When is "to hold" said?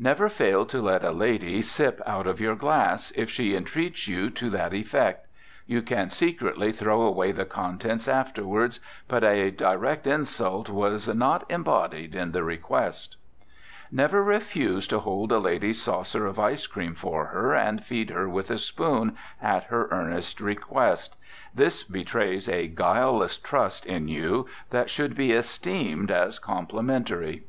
14.88-15.30